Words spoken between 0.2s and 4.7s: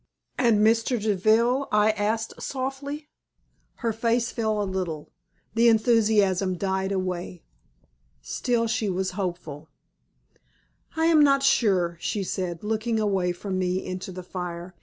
"And Mr. Deville?" I asked, softly. Her face fell a